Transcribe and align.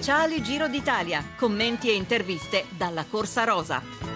Speciali 0.00 0.42
Giro 0.42 0.66
d'Italia. 0.66 1.22
Commenti 1.36 1.90
e 1.90 1.94
interviste 1.94 2.64
dalla 2.70 3.04
Corsa 3.04 3.44
Rosa. 3.44 4.09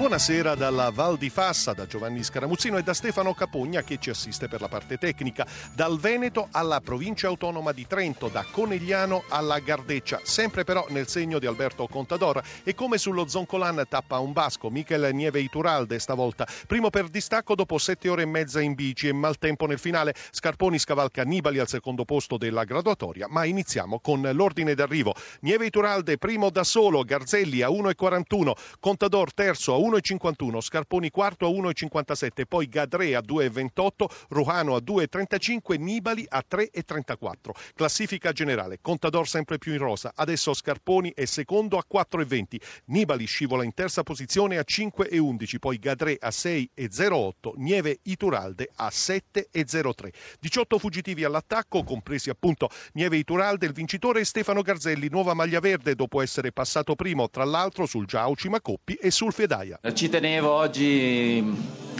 Buonasera 0.00 0.54
dalla 0.54 0.90
Val 0.90 1.18
di 1.18 1.28
Fassa, 1.28 1.74
da 1.74 1.86
Giovanni 1.86 2.22
Scaramuzzino 2.22 2.78
e 2.78 2.82
da 2.82 2.94
Stefano 2.94 3.34
Capogna 3.34 3.82
che 3.82 3.98
ci 4.00 4.08
assiste 4.08 4.48
per 4.48 4.62
la 4.62 4.68
parte 4.68 4.96
tecnica, 4.96 5.46
dal 5.74 6.00
Veneto 6.00 6.48
alla 6.52 6.80
provincia 6.80 7.26
autonoma 7.26 7.72
di 7.72 7.86
Trento, 7.86 8.28
da 8.28 8.42
Conegliano 8.50 9.24
alla 9.28 9.58
Gardeccia, 9.58 10.20
sempre 10.22 10.64
però 10.64 10.86
nel 10.88 11.06
segno 11.06 11.38
di 11.38 11.44
Alberto 11.44 11.86
Contador. 11.86 12.42
E 12.64 12.74
come 12.74 12.96
sullo 12.96 13.28
Zoncolan 13.28 13.84
tappa 13.90 14.18
un 14.20 14.32
basco, 14.32 14.70
Michel 14.70 15.14
Nieve 15.14 15.40
Ituralde 15.40 15.98
stavolta, 15.98 16.48
primo 16.66 16.88
per 16.88 17.08
distacco 17.08 17.54
dopo 17.54 17.76
sette 17.76 18.08
ore 18.08 18.22
e 18.22 18.26
mezza 18.26 18.62
in 18.62 18.72
bici 18.72 19.06
e 19.06 19.12
maltempo 19.12 19.66
nel 19.66 19.78
finale, 19.78 20.14
Scarponi 20.30 20.78
scavalca 20.78 21.24
Nibali 21.24 21.58
al 21.58 21.68
secondo 21.68 22.06
posto 22.06 22.38
della 22.38 22.64
graduatoria, 22.64 23.26
ma 23.28 23.44
iniziamo 23.44 24.00
con 24.00 24.22
l'ordine 24.32 24.74
d'arrivo. 24.74 25.14
Nieve 25.40 25.66
Ituralde 25.66 26.16
primo 26.16 26.48
da 26.48 26.64
solo, 26.64 27.02
Garzelli 27.02 27.60
a 27.60 27.68
1,41, 27.68 28.52
Contador 28.80 29.34
terzo 29.34 29.74
a 29.74 29.76
1,41, 29.76 29.88
1,51, 29.90 30.60
Scarponi 30.60 31.10
quarto 31.10 31.46
a 31.46 31.50
1,57, 31.50 32.44
poi 32.48 32.68
Gadre 32.68 33.16
a 33.16 33.20
2,28, 33.20 34.06
Ruhano 34.28 34.76
a 34.76 34.78
2,35, 34.78 35.78
Nibali 35.80 36.24
a 36.28 36.44
3,34. 36.48 37.50
Classifica 37.74 38.32
generale, 38.32 38.78
Contador 38.80 39.28
sempre 39.28 39.58
più 39.58 39.72
in 39.72 39.78
rosa, 39.78 40.12
adesso 40.14 40.54
Scarponi 40.54 41.12
è 41.14 41.24
secondo 41.24 41.76
a 41.76 41.84
4,20, 41.92 42.60
Nibali 42.86 43.24
scivola 43.24 43.64
in 43.64 43.74
terza 43.74 44.02
posizione 44.02 44.58
a 44.58 44.64
5,11, 44.66 45.58
poi 45.58 45.78
Gadre 45.78 46.16
a 46.20 46.28
6,08, 46.28 47.52
Nieve 47.56 47.98
Ituralde 48.02 48.70
a 48.76 48.88
7,03. 48.88 50.12
18 50.38 50.78
fuggitivi 50.78 51.24
all'attacco, 51.24 51.82
compresi 51.82 52.30
appunto 52.30 52.68
Nieve 52.92 53.16
Ituralde, 53.16 53.66
il 53.66 53.72
vincitore 53.72 54.20
è 54.20 54.24
Stefano 54.24 54.62
Garzelli, 54.62 55.08
nuova 55.08 55.34
maglia 55.34 55.60
verde 55.60 55.94
dopo 55.94 56.20
essere 56.20 56.52
passato 56.52 56.94
primo 56.94 57.28
tra 57.28 57.44
l'altro 57.44 57.86
sul 57.86 58.06
Giao 58.06 58.36
Cimacoppi 58.36 58.94
e 58.94 59.10
sul 59.10 59.32
Fedaia. 59.32 59.79
Ci 59.94 60.10
tenevo 60.10 60.50
oggi 60.50 61.42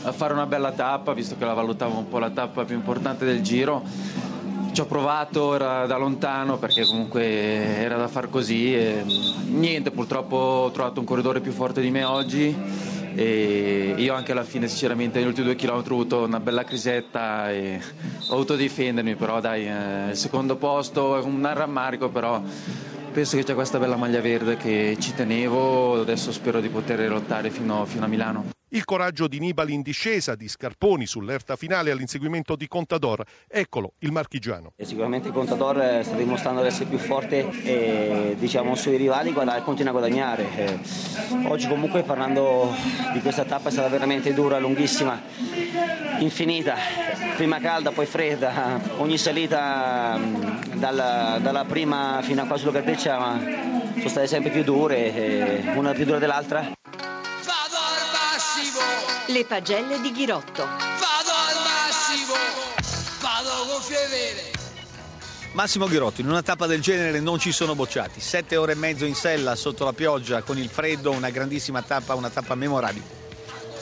a 0.03 0.13
fare 0.13 0.35
una 0.35 0.45
bella 0.45 0.73
tappa, 0.73 1.15
visto 1.15 1.39
che 1.39 1.47
la 1.47 1.55
valutavo 1.55 1.97
un 1.97 2.09
po' 2.09 2.19
la 2.19 2.29
tappa 2.29 2.67
più 2.67 2.75
importante 2.75 3.25
del 3.25 3.41
giro. 3.41 3.83
Ci 4.71 4.83
ho 4.83 4.85
provato 4.85 5.55
era 5.55 5.87
da 5.87 5.97
lontano 5.97 6.59
perché 6.59 6.85
comunque 6.85 7.25
era 7.25 7.97
da 7.97 8.07
far 8.07 8.29
così 8.29 8.75
e 8.75 9.03
niente, 9.47 9.93
purtroppo 9.93 10.37
ho 10.37 10.71
trovato 10.73 11.01
un 11.01 11.07
corridore 11.07 11.41
più 11.41 11.53
forte 11.53 11.81
di 11.81 11.91
me 11.91 12.05
oggi 12.05 12.55
e 13.15 13.95
io 13.97 14.13
anche 14.13 14.33
alla 14.33 14.45
fine 14.45 14.69
sinceramente 14.69 15.19
negli 15.19 15.29
ultimi 15.29 15.47
due 15.47 15.57
chilometri 15.57 15.91
ho 15.91 15.97
avuto 15.97 16.25
una 16.25 16.39
bella 16.39 16.65
crisetta 16.65 17.51
e 17.51 17.81
ho 18.29 18.35
avuto 18.35 18.57
difendermi, 18.57 19.15
però 19.15 19.41
dai, 19.41 19.67
eh, 19.67 20.11
il 20.11 20.17
secondo 20.17 20.57
posto 20.57 21.19
è 21.19 21.23
un 21.23 21.49
rammarico 21.51 22.11
però 22.11 22.43
penso 23.11 23.37
che 23.37 23.45
c'è 23.45 23.55
questa 23.55 23.79
bella 23.79 23.97
maglia 23.97 24.21
verde 24.21 24.57
che 24.57 24.97
ci 24.99 25.15
tenevo, 25.15 26.01
adesso 26.01 26.33
spero 26.33 26.61
di 26.61 26.69
poter 26.69 27.09
lottare 27.09 27.51
fino, 27.51 27.85
fino 27.85 28.05
a 28.05 28.09
Milano. 28.09 28.51
Il 28.73 28.85
coraggio 28.85 29.27
di 29.27 29.41
Nibali 29.41 29.75
in 29.75 29.83
discesa, 29.83 30.37
di 30.37 30.47
Scarponi 30.47 31.05
sull'erta 31.05 31.57
finale 31.57 31.91
all'inseguimento 31.91 32.55
di 32.55 32.69
Contador. 32.69 33.25
Eccolo, 33.49 33.95
il 33.99 34.13
marchigiano. 34.13 34.75
E 34.77 34.85
sicuramente 34.85 35.33
Contador 35.33 35.81
eh, 35.81 36.03
sta 36.05 36.15
dimostrando 36.15 36.61
di 36.61 36.69
essere 36.69 36.85
più 36.89 36.99
forte 36.99 37.51
e 37.65 38.37
diciamo, 38.39 38.77
sui 38.77 38.97
rivali 38.97 39.33
continua 39.33 39.91
a 39.91 39.93
guadagnare. 39.93 40.47
Eh, 40.57 40.79
oggi 41.49 41.67
comunque 41.67 42.05
parlando 42.05 42.73
di 43.13 43.21
questa 43.21 43.45
tappa 43.45 43.71
è 43.71 43.73
stata 43.73 43.89
veramente 43.89 44.33
dura, 44.33 44.61
lunghissima, 44.61 45.21
infinita. 46.21 46.77
Prima 47.37 47.61
calda, 47.61 47.91
poi 47.91 48.07
fredda. 48.07 48.81
Ogni 48.99 49.19
salita 49.19 50.17
mm, 50.17 50.75
dalla, 50.75 51.39
dalla 51.41 51.65
prima 51.65 52.21
fino 52.23 52.43
a 52.43 52.47
qua 52.47 52.57
sulla 52.57 52.73
Gardeccia 52.73 53.39
sono 53.97 54.09
state 54.09 54.27
sempre 54.27 54.51
più 54.51 54.63
dure, 54.63 55.73
una 55.75 55.93
più 55.93 56.05
dura 56.05 56.19
dell'altra. 56.19 56.73
Le 59.27 59.45
pagelle 59.45 60.01
di 60.01 60.13
Ghirotto. 60.13 60.65
Vado 60.65 61.33
al 61.49 61.57
massimo, 61.63 62.35
vado 63.21 63.71
con 63.71 63.81
fievere. 63.81 64.59
Massimo 65.53 65.87
Ghirotto, 65.87 66.21
in 66.21 66.29
una 66.29 66.43
tappa 66.43 66.67
del 66.67 66.81
genere 66.81 67.21
non 67.21 67.39
ci 67.39 67.53
sono 67.53 67.75
bocciati. 67.75 68.21
Sette 68.21 68.57
ore 68.57 68.73
e 68.73 68.77
mezzo 68.77 69.05
in 69.05 69.15
sella 69.15 69.55
sotto 69.57 69.85
la 69.85 69.93
pioggia, 69.93 70.43
con 70.43 70.59
il 70.59 70.69
freddo, 70.69 71.11
una 71.11 71.31
grandissima 71.31 71.83
tappa, 71.83 72.15
una 72.15 72.31
tappa 72.31 72.55
memorabile. 72.55 73.30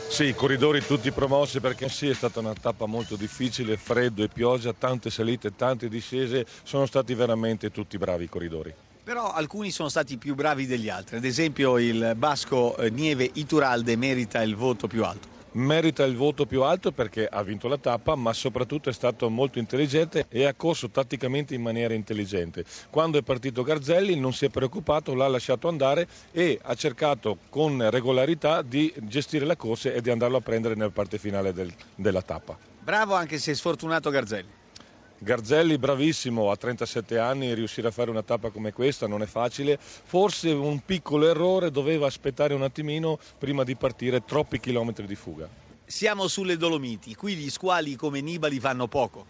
Sì, 0.08 0.24
i 0.24 0.34
corridori 0.34 0.84
tutti 0.84 1.12
promossi 1.12 1.60
perché 1.60 1.88
sì, 1.88 2.08
è 2.08 2.14
stata 2.14 2.40
una 2.40 2.54
tappa 2.54 2.86
molto 2.86 3.14
difficile, 3.14 3.76
freddo 3.76 4.24
e 4.24 4.28
pioggia, 4.28 4.72
tante 4.72 5.10
salite, 5.10 5.54
tante 5.54 5.88
discese, 5.88 6.46
sono 6.64 6.86
stati 6.86 7.14
veramente 7.14 7.70
tutti 7.70 7.98
bravi 7.98 8.24
i 8.24 8.28
corridori. 8.28 8.74
Però 9.04 9.30
alcuni 9.30 9.70
sono 9.70 9.88
stati 9.88 10.18
più 10.18 10.34
bravi 10.34 10.66
degli 10.66 10.88
altri, 10.88 11.18
ad 11.18 11.24
esempio 11.24 11.78
il 11.78 12.14
basco 12.16 12.76
eh, 12.78 12.90
Nieve 12.90 13.30
Ituralde 13.34 13.96
merita 13.96 14.42
il 14.42 14.56
voto 14.56 14.86
più 14.86 15.04
alto 15.04 15.37
merita 15.52 16.04
il 16.04 16.16
voto 16.16 16.46
più 16.46 16.62
alto 16.62 16.92
perché 16.92 17.26
ha 17.26 17.42
vinto 17.42 17.68
la 17.68 17.78
tappa, 17.78 18.14
ma 18.14 18.32
soprattutto 18.32 18.90
è 18.90 18.92
stato 18.92 19.28
molto 19.28 19.58
intelligente 19.58 20.26
e 20.28 20.44
ha 20.44 20.54
corso 20.54 20.90
tatticamente 20.90 21.54
in 21.54 21.62
maniera 21.62 21.94
intelligente. 21.94 22.64
Quando 22.90 23.18
è 23.18 23.22
partito 23.22 23.62
Garzelli 23.62 24.18
non 24.18 24.32
si 24.32 24.44
è 24.44 24.48
preoccupato, 24.48 25.14
l'ha 25.14 25.28
lasciato 25.28 25.68
andare 25.68 26.06
e 26.32 26.58
ha 26.62 26.74
cercato 26.74 27.38
con 27.48 27.90
regolarità 27.90 28.62
di 28.62 28.92
gestire 29.02 29.44
la 29.44 29.56
corsa 29.56 29.92
e 29.92 30.00
di 30.00 30.10
andarlo 30.10 30.36
a 30.36 30.40
prendere 30.40 30.74
nella 30.74 30.90
parte 30.90 31.18
finale 31.18 31.52
del, 31.52 31.72
della 31.94 32.22
tappa. 32.22 32.56
Bravo 32.80 33.14
anche 33.14 33.38
se 33.38 33.54
sfortunato 33.54 34.10
Garzelli. 34.10 34.57
Garzelli 35.20 35.78
bravissimo, 35.78 36.50
a 36.50 36.56
37 36.56 37.18
anni 37.18 37.52
riuscire 37.52 37.88
a 37.88 37.90
fare 37.90 38.08
una 38.08 38.22
tappa 38.22 38.50
come 38.50 38.72
questa 38.72 39.08
non 39.08 39.20
è 39.20 39.26
facile, 39.26 39.76
forse 39.80 40.50
un 40.50 40.80
piccolo 40.84 41.28
errore, 41.28 41.72
doveva 41.72 42.06
aspettare 42.06 42.54
un 42.54 42.62
attimino 42.62 43.18
prima 43.36 43.64
di 43.64 43.74
partire 43.74 44.24
troppi 44.24 44.60
chilometri 44.60 45.06
di 45.06 45.16
fuga. 45.16 45.48
Siamo 45.84 46.28
sulle 46.28 46.56
Dolomiti, 46.56 47.16
qui 47.16 47.34
gli 47.34 47.50
squali 47.50 47.96
come 47.96 48.20
Nibali 48.20 48.60
vanno 48.60 48.86
poco. 48.86 49.26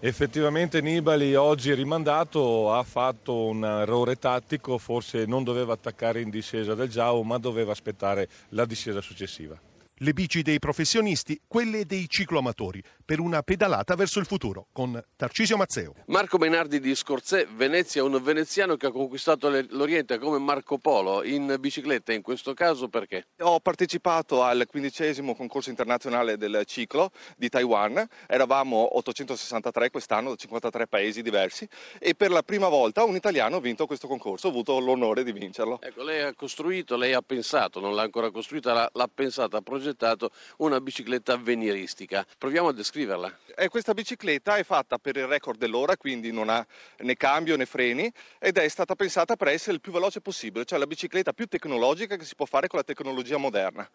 Effettivamente 0.00 0.80
Nibali 0.80 1.36
oggi 1.36 1.72
rimandato 1.72 2.72
ha 2.72 2.82
fatto 2.82 3.44
un 3.44 3.64
errore 3.64 4.16
tattico, 4.16 4.76
forse 4.76 5.24
non 5.26 5.44
doveva 5.44 5.74
attaccare 5.74 6.20
in 6.20 6.30
discesa 6.30 6.74
del 6.74 6.88
Giao 6.88 7.22
ma 7.22 7.38
doveva 7.38 7.70
aspettare 7.70 8.28
la 8.48 8.64
discesa 8.64 9.00
successiva 9.00 9.56
le 10.02 10.12
bici 10.12 10.42
dei 10.42 10.58
professionisti, 10.58 11.40
quelle 11.46 11.86
dei 11.86 12.08
cicloamatori, 12.08 12.82
per 13.12 13.20
una 13.20 13.42
pedalata 13.42 13.94
verso 13.94 14.20
il 14.20 14.24
futuro 14.24 14.68
con 14.72 14.98
Tarcisio 15.16 15.58
Mazzeo. 15.58 15.92
Marco 16.06 16.38
Menardi 16.38 16.80
di 16.80 16.94
Scorzè, 16.94 17.46
Venezia, 17.46 18.02
un 18.02 18.18
veneziano 18.22 18.78
che 18.78 18.86
ha 18.86 18.90
conquistato 18.90 19.50
l'Oriente 19.68 20.16
come 20.16 20.38
Marco 20.38 20.78
Polo 20.78 21.22
in 21.22 21.56
bicicletta, 21.60 22.14
in 22.14 22.22
questo 22.22 22.54
caso 22.54 22.88
perché? 22.88 23.26
Ho 23.40 23.60
partecipato 23.60 24.42
al 24.42 24.64
quindicesimo 24.66 25.34
concorso 25.34 25.68
internazionale 25.68 26.38
del 26.38 26.62
ciclo 26.64 27.10
di 27.36 27.50
Taiwan, 27.50 28.02
eravamo 28.26 28.96
863 28.96 29.90
quest'anno 29.90 30.30
da 30.30 30.36
53 30.36 30.86
paesi 30.86 31.20
diversi 31.20 31.68
e 31.98 32.14
per 32.14 32.30
la 32.30 32.42
prima 32.42 32.68
volta 32.68 33.04
un 33.04 33.14
italiano 33.14 33.56
ha 33.56 33.60
vinto 33.60 33.84
questo 33.84 34.08
concorso, 34.08 34.46
ho 34.46 34.50
avuto 34.50 34.78
l'onore 34.78 35.22
di 35.22 35.32
vincerlo. 35.32 35.82
Ecco, 35.82 36.02
lei 36.02 36.22
ha 36.22 36.32
costruito, 36.32 36.96
lei 36.96 37.12
ha 37.12 37.20
pensato, 37.20 37.78
non 37.78 37.94
l'ha 37.94 38.04
ancora 38.04 38.30
costruita, 38.30 38.72
l'ha, 38.72 38.88
l'ha 38.90 39.10
pensata, 39.14 39.58
ha 39.58 39.60
progettato 39.60 40.30
una 40.56 40.80
bicicletta 40.80 41.34
avveniristica. 41.34 42.24
Proviamo 42.38 42.68
a 42.68 42.72
descriverla. 43.02 43.38
E 43.54 43.68
questa 43.68 43.92
bicicletta 43.92 44.56
è 44.56 44.64
fatta 44.64 44.98
per 44.98 45.16
il 45.16 45.26
record 45.26 45.58
dell'ora, 45.58 45.96
quindi 45.96 46.32
non 46.32 46.48
ha 46.48 46.64
né 46.98 47.16
cambio 47.16 47.56
né 47.56 47.66
freni 47.66 48.10
ed 48.38 48.56
è 48.56 48.68
stata 48.68 48.94
pensata 48.94 49.36
per 49.36 49.48
essere 49.48 49.74
il 49.74 49.80
più 49.80 49.92
veloce 49.92 50.20
possibile, 50.20 50.64
cioè 50.64 50.78
la 50.78 50.86
bicicletta 50.86 51.32
più 51.32 51.46
tecnologica 51.46 52.16
che 52.16 52.24
si 52.24 52.34
può 52.34 52.46
fare 52.46 52.68
con 52.68 52.78
la 52.78 52.84
tecnologia 52.84 53.36
moderna. 53.36 53.88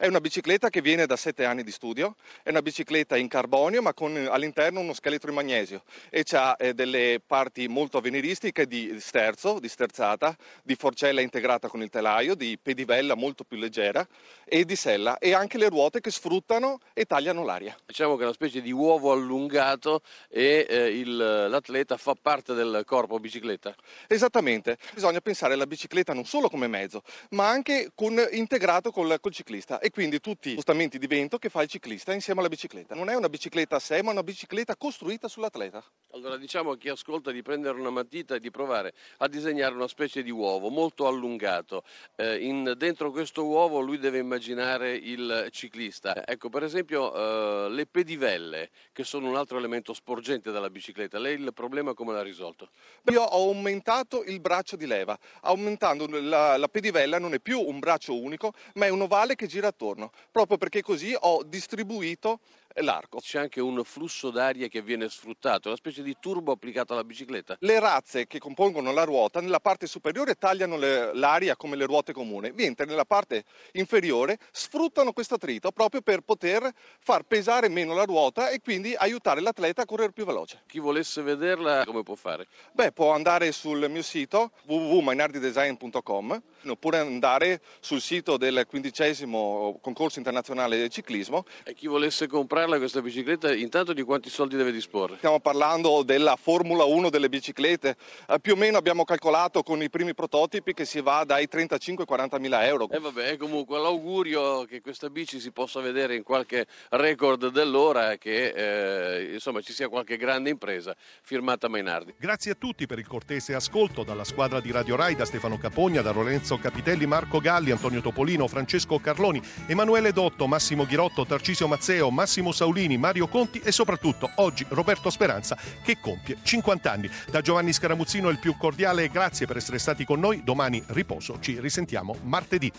È 0.00 0.06
una 0.06 0.22
bicicletta 0.22 0.70
che 0.70 0.80
viene 0.80 1.04
da 1.04 1.14
sette 1.14 1.44
anni 1.44 1.62
di 1.62 1.70
studio, 1.70 2.16
è 2.42 2.48
una 2.48 2.62
bicicletta 2.62 3.18
in 3.18 3.28
carbonio 3.28 3.82
ma 3.82 3.92
con 3.92 4.16
all'interno 4.30 4.80
uno 4.80 4.94
scheletro 4.94 5.28
in 5.28 5.34
magnesio 5.34 5.82
e 6.08 6.24
ha 6.30 6.56
eh, 6.58 6.72
delle 6.72 7.20
parti 7.26 7.68
molto 7.68 7.98
avveniristiche 7.98 8.66
di 8.66 8.98
sterzo, 8.98 9.58
di 9.58 9.68
sterzata, 9.68 10.34
di 10.62 10.74
forcella 10.74 11.20
integrata 11.20 11.68
con 11.68 11.82
il 11.82 11.90
telaio, 11.90 12.34
di 12.34 12.56
pedivella 12.56 13.14
molto 13.14 13.44
più 13.44 13.58
leggera 13.58 14.08
e 14.46 14.64
di 14.64 14.74
sella 14.74 15.18
e 15.18 15.34
anche 15.34 15.58
le 15.58 15.68
ruote 15.68 16.00
che 16.00 16.10
sfruttano 16.10 16.78
e 16.94 17.04
tagliano 17.04 17.44
l'aria. 17.44 17.76
Diciamo 17.84 18.14
che 18.14 18.22
è 18.22 18.24
una 18.24 18.32
specie 18.32 18.62
di 18.62 18.72
uovo 18.72 19.12
allungato 19.12 20.00
e 20.30 20.66
eh, 20.66 20.98
il, 20.98 21.14
l'atleta 21.14 21.98
fa 21.98 22.14
parte 22.18 22.54
del 22.54 22.84
corpo 22.86 23.18
bicicletta. 23.18 23.74
Esattamente, 24.08 24.78
bisogna 24.94 25.20
pensare 25.20 25.52
alla 25.52 25.66
bicicletta 25.66 26.14
non 26.14 26.24
solo 26.24 26.48
come 26.48 26.68
mezzo 26.68 27.02
ma 27.32 27.50
anche 27.50 27.90
con, 27.94 28.18
integrato 28.30 28.90
col, 28.90 29.18
col 29.20 29.32
ciclista. 29.34 29.78
E 29.78 29.89
e 29.90 29.92
quindi 29.92 30.20
tutti 30.20 30.50
gli 30.50 30.52
spostamenti 30.52 30.98
di 30.98 31.08
vento 31.08 31.38
che 31.38 31.48
fa 31.48 31.62
il 31.62 31.68
ciclista 31.68 32.12
insieme 32.12 32.38
alla 32.38 32.48
bicicletta. 32.48 32.94
Non 32.94 33.10
è 33.10 33.14
una 33.16 33.28
bicicletta 33.28 33.76
a 33.76 33.78
sé, 33.80 34.02
ma 34.02 34.12
una 34.12 34.22
bicicletta 34.22 34.76
costruita 34.76 35.26
sull'atleta. 35.26 35.82
Allora 36.12 36.36
diciamo 36.36 36.70
a 36.70 36.78
chi 36.78 36.88
ascolta 36.88 37.32
di 37.32 37.42
prendere 37.42 37.78
una 37.78 37.90
matita 37.90 38.36
e 38.36 38.40
di 38.40 38.50
provare 38.50 38.94
a 39.18 39.28
disegnare 39.28 39.74
una 39.74 39.88
specie 39.88 40.22
di 40.22 40.30
uovo 40.30 40.68
molto 40.68 41.08
allungato. 41.08 41.82
Eh, 42.14 42.44
in, 42.44 42.74
dentro 42.76 43.10
questo 43.10 43.44
uovo 43.44 43.80
lui 43.80 43.98
deve 43.98 44.18
immaginare 44.18 44.94
il 44.94 45.48
ciclista. 45.50 46.24
Ecco 46.24 46.48
per 46.48 46.62
esempio 46.62 47.12
eh, 47.12 47.70
le 47.70 47.86
pedivelle 47.86 48.70
che 48.92 49.02
sono 49.02 49.28
un 49.28 49.34
altro 49.34 49.58
elemento 49.58 49.92
sporgente 49.92 50.52
della 50.52 50.70
bicicletta. 50.70 51.18
Lei 51.18 51.34
il 51.40 51.52
problema 51.52 51.94
come 51.94 52.12
l'ha 52.12 52.22
risolto? 52.22 52.70
Io 53.10 53.22
ho 53.22 53.48
aumentato 53.48 54.22
il 54.22 54.40
braccio 54.40 54.76
di 54.76 54.86
leva, 54.86 55.18
aumentando 55.40 56.06
la, 56.06 56.56
la 56.56 56.68
pedivella 56.68 57.18
non 57.18 57.34
è 57.34 57.40
più 57.40 57.60
un 57.60 57.80
braccio 57.80 58.16
unico, 58.16 58.52
ma 58.74 58.86
è 58.86 58.88
un 58.88 59.00
ovale 59.00 59.34
che 59.34 59.48
gira 59.48 59.72
attorno, 59.80 60.12
proprio 60.30 60.58
perché 60.58 60.82
così 60.82 61.16
ho 61.18 61.42
distribuito 61.42 62.40
l'arco. 62.76 63.18
C'è 63.18 63.38
anche 63.38 63.60
un 63.60 63.82
flusso 63.84 64.30
d'aria 64.30 64.68
che 64.68 64.82
viene 64.82 65.08
sfruttato, 65.08 65.68
una 65.68 65.76
specie 65.76 66.02
di 66.02 66.16
turbo 66.20 66.52
applicato 66.52 66.92
alla 66.92 67.04
bicicletta. 67.04 67.56
Le 67.60 67.78
razze 67.80 68.26
che 68.26 68.38
compongono 68.38 68.92
la 68.92 69.04
ruota 69.04 69.40
nella 69.40 69.60
parte 69.60 69.86
superiore 69.86 70.34
tagliano 70.34 70.76
le, 70.76 71.14
l'aria 71.14 71.56
come 71.56 71.76
le 71.76 71.86
ruote 71.86 72.12
comuni, 72.12 72.52
mentre 72.52 72.86
nella 72.86 73.04
parte 73.04 73.44
inferiore 73.72 74.38
sfruttano 74.50 75.12
questo 75.12 75.34
attrito 75.34 75.72
proprio 75.72 76.00
per 76.00 76.20
poter 76.20 76.72
far 76.98 77.22
pesare 77.24 77.68
meno 77.68 77.94
la 77.94 78.04
ruota 78.04 78.50
e 78.50 78.60
quindi 78.60 78.94
aiutare 78.96 79.40
l'atleta 79.40 79.82
a 79.82 79.86
correre 79.86 80.12
più 80.12 80.24
veloce. 80.24 80.62
Chi 80.66 80.78
volesse 80.78 81.22
vederla 81.22 81.84
come 81.84 82.02
può 82.02 82.14
fare? 82.14 82.46
Beh, 82.72 82.92
può 82.92 83.12
andare 83.12 83.52
sul 83.52 83.88
mio 83.90 84.02
sito 84.02 84.52
www.mainardidesign.com 84.66 86.42
oppure 86.66 86.98
andare 86.98 87.60
sul 87.80 88.00
sito 88.00 88.36
del 88.36 88.64
quindicesimo 88.66 89.78
concorso 89.80 90.18
internazionale 90.18 90.76
del 90.76 90.88
ciclismo. 90.88 91.44
E 91.64 91.74
chi 91.74 91.86
volesse 91.86 92.26
comprarla 92.60 92.78
questa 92.78 93.00
bicicletta, 93.00 93.54
intanto 93.54 93.94
di 93.94 94.02
quanti 94.02 94.28
soldi 94.28 94.54
deve 94.54 94.70
disporre? 94.70 95.16
Stiamo 95.16 95.40
parlando 95.40 96.02
della 96.02 96.36
Formula 96.36 96.84
1 96.84 97.08
delle 97.08 97.30
biciclette, 97.30 97.96
eh, 98.28 98.40
più 98.40 98.52
o 98.52 98.56
meno 98.56 98.76
abbiamo 98.76 99.04
calcolato 99.04 99.62
con 99.62 99.82
i 99.82 99.88
primi 99.88 100.14
prototipi 100.14 100.74
che 100.74 100.84
si 100.84 101.00
va 101.00 101.24
dai 101.24 101.48
35-40 101.50 102.38
mila 102.38 102.66
euro. 102.66 102.88
E 102.90 102.98
vabbè, 102.98 103.38
comunque 103.38 103.78
l'augurio 103.78 104.64
che 104.64 104.82
questa 104.82 105.08
bici 105.08 105.40
si 105.40 105.52
possa 105.52 105.80
vedere 105.80 106.16
in 106.16 106.22
qualche 106.22 106.66
record 106.90 107.50
dell'ora 107.50 108.12
e 108.12 108.18
che 108.18 108.48
eh, 108.48 109.32
insomma 109.32 109.62
ci 109.62 109.72
sia 109.72 109.88
qualche 109.88 110.18
grande 110.18 110.50
impresa 110.50 110.94
firmata 111.22 111.68
Mainardi. 111.68 112.14
Grazie 112.18 112.52
a 112.52 112.56
tutti 112.56 112.86
per 112.86 112.98
il 112.98 113.06
cortese 113.06 113.54
ascolto 113.54 114.02
dalla 114.02 114.24
squadra 114.24 114.60
di 114.60 114.70
Radio 114.70 114.96
Rai, 114.96 115.14
da 115.14 115.24
Stefano 115.24 115.56
Capogna, 115.56 116.02
da 116.02 116.12
Lorenzo 116.12 116.58
Capitelli, 116.58 117.06
Marco 117.06 117.38
Galli, 117.38 117.70
Antonio 117.70 118.02
Topolino, 118.02 118.46
Francesco 118.48 118.98
Carloni, 118.98 119.40
Emanuele 119.66 120.12
Dotto, 120.12 120.46
Massimo 120.46 120.84
Ghirotto, 120.84 121.24
Tarcisio 121.24 121.66
Mazzeo, 121.66 122.10
Massimo 122.10 122.49
Saulini, 122.52 122.96
Mario 122.96 123.28
Conti 123.28 123.60
e 123.60 123.72
soprattutto 123.72 124.30
oggi 124.36 124.64
Roberto 124.68 125.10
Speranza 125.10 125.56
che 125.82 125.98
compie 126.00 126.38
50 126.42 126.90
anni. 126.90 127.10
Da 127.30 127.40
Giovanni 127.40 127.72
Scaramuzzino 127.72 128.28
il 128.28 128.38
più 128.38 128.56
cordiale 128.56 129.08
grazie 129.08 129.46
per 129.46 129.56
essere 129.56 129.78
stati 129.78 130.04
con 130.04 130.20
noi. 130.20 130.42
Domani 130.44 130.82
riposo, 130.88 131.38
ci 131.40 131.60
risentiamo 131.60 132.16
martedì. 132.22 132.70